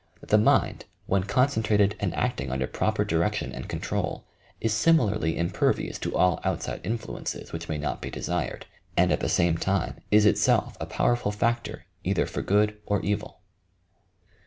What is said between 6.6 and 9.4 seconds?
influences which may not be de sired; and at the